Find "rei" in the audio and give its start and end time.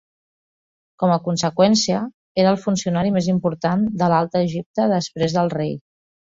5.59-5.79